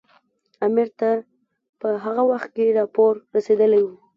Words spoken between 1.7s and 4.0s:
په هغه وخت کې راپور رسېدلی وو.